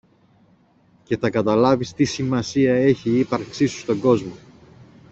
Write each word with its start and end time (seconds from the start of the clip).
και 1.03 1.17
θα 1.17 1.29
καταλάβεις 1.29 1.93
τι 1.93 2.03
σημασία 2.03 2.75
έχει 2.75 3.09
η 3.09 3.19
ύπαρξη 3.19 3.65
σου 3.67 3.79
στον 3.79 3.99
κόσμο. 3.99 4.33